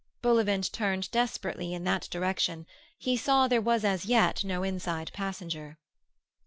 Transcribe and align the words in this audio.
Bullivant 0.23 0.73
turned 0.73 1.11
desperately 1.11 1.75
in 1.75 1.83
that 1.83 2.07
direction. 2.09 2.65
He 2.97 3.15
saw 3.15 3.47
there 3.47 3.61
was 3.61 3.85
as 3.85 4.03
yet 4.03 4.43
no 4.43 4.63
inside 4.63 5.11
passenger. 5.13 5.77